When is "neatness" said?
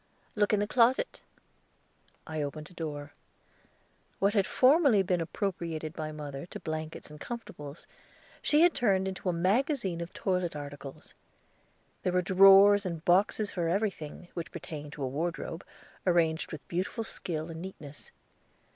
17.61-18.09